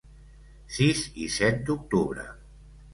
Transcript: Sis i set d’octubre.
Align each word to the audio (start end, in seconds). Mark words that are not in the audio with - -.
Sis 0.77 1.03
i 1.27 1.29
set 1.37 1.63
d’octubre. 1.69 2.29